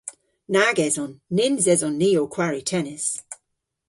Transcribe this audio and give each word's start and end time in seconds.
Nag 0.53 0.77
eson. 0.87 1.11
Nyns 1.35 1.65
eson 1.73 1.95
ni 1.99 2.09
ow 2.21 2.31
kwari 2.33 2.61
tennis. 2.71 3.05